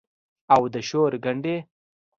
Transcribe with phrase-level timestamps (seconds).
[0.53, 1.57] او د شور ګنډي